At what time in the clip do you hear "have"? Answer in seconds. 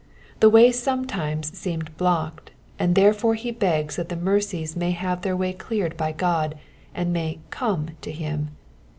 4.93-5.21